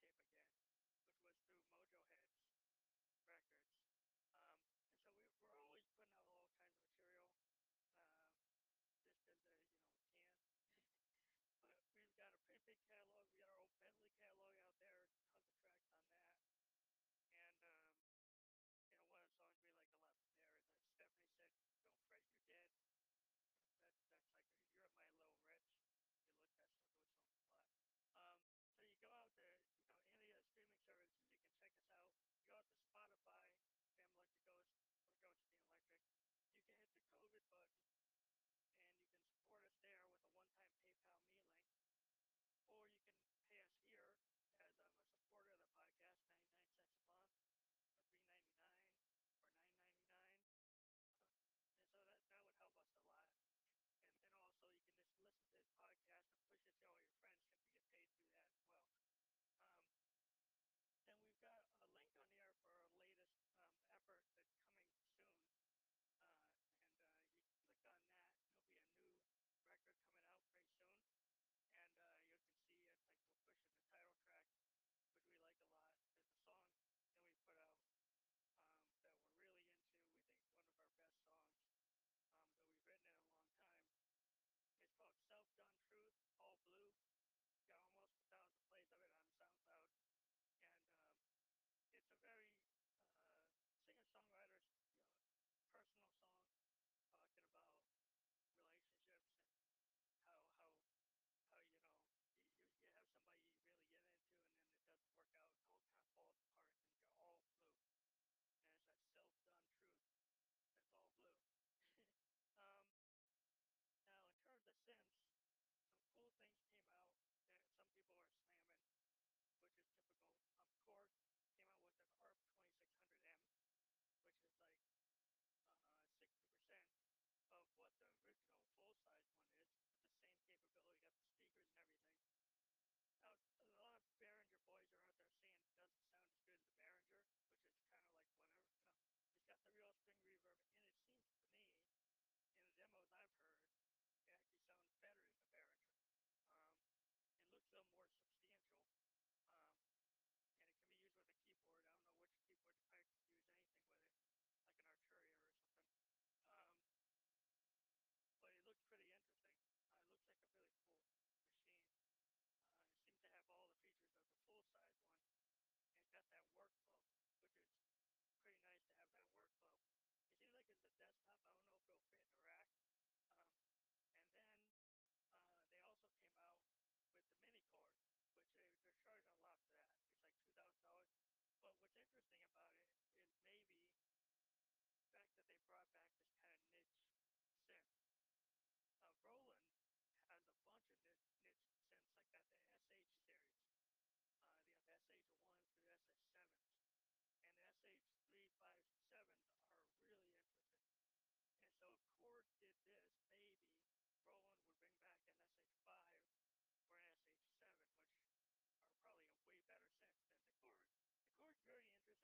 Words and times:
tip 0.00 0.16
again. 0.18 0.39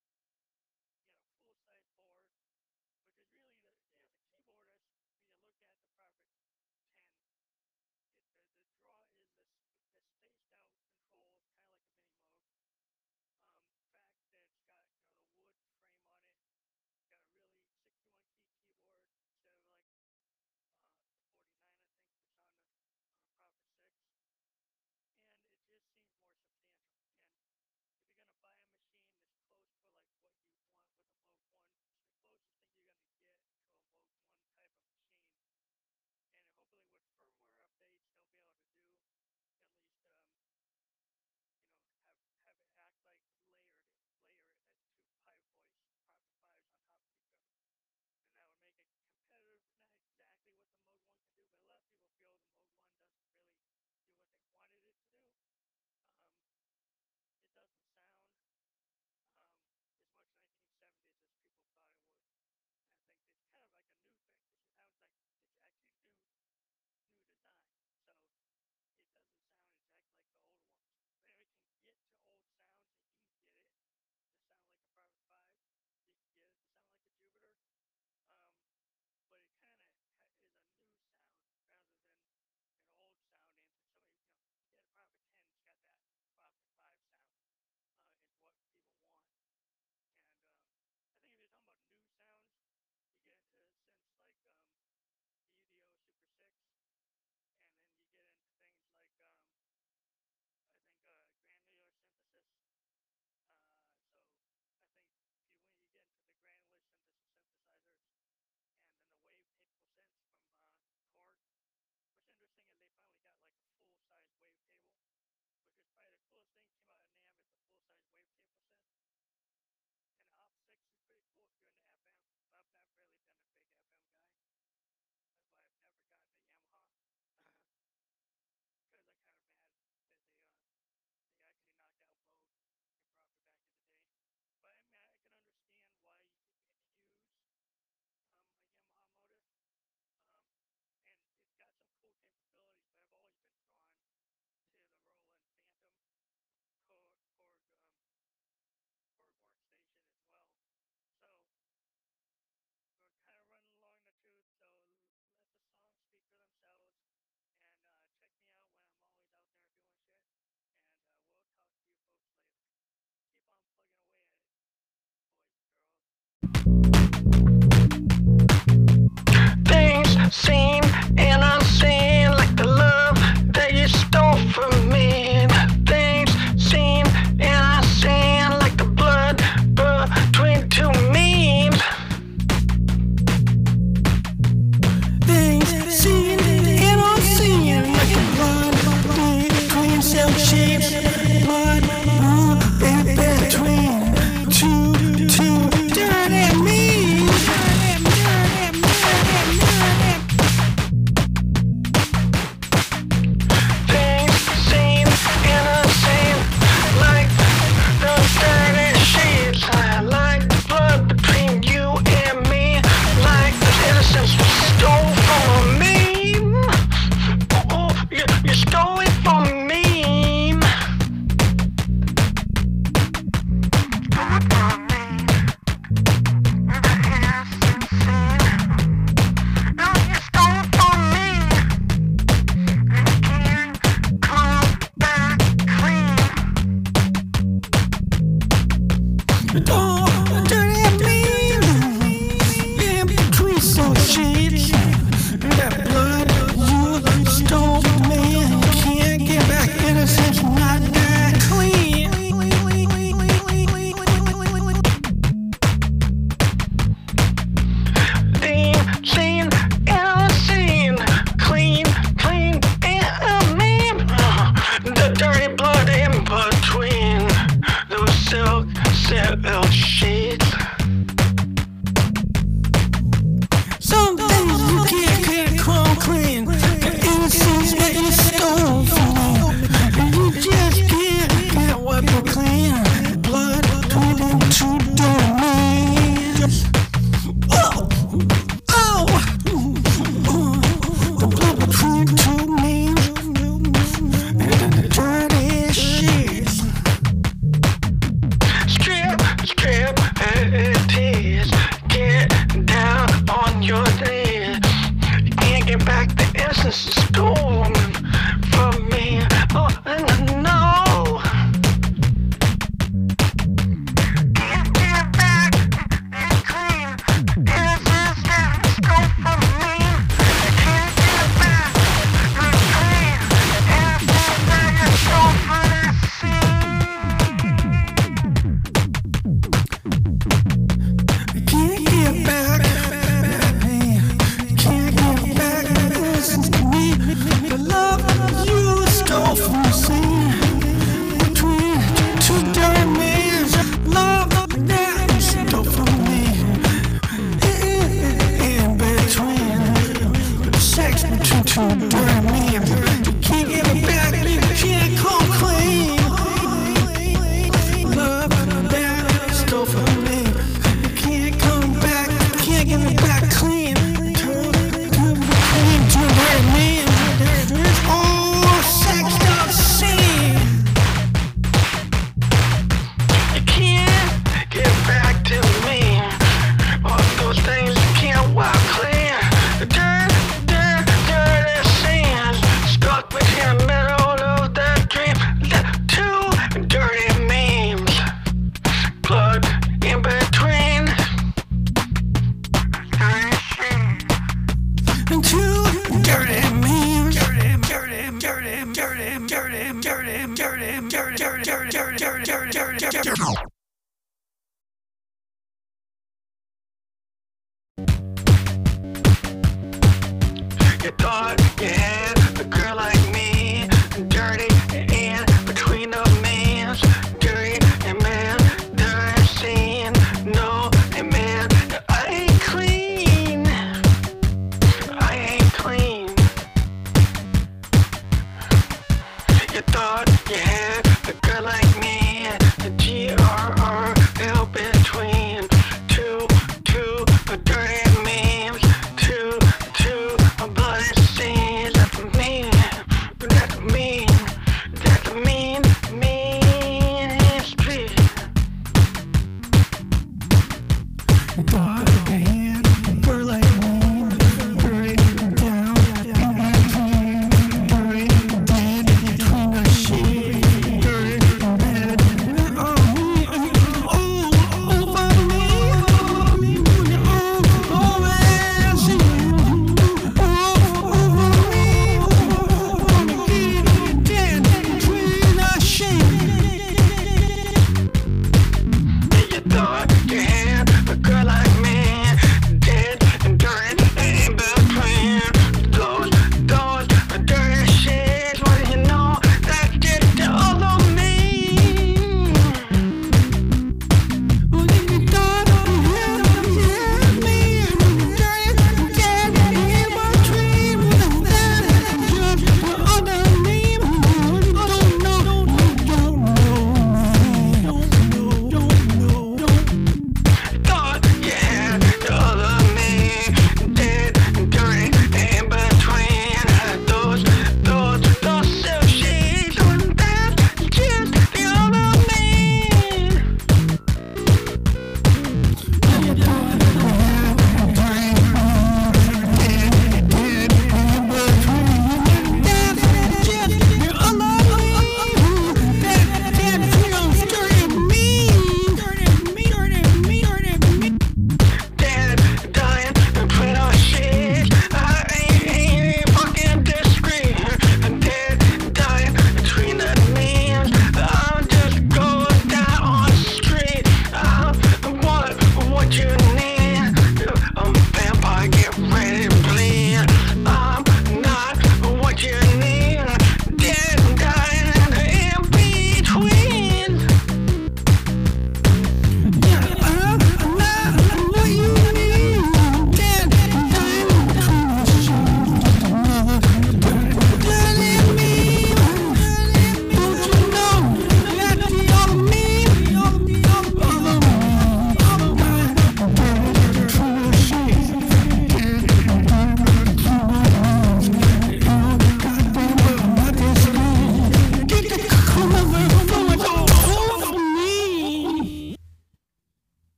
Same. 170.31 170.88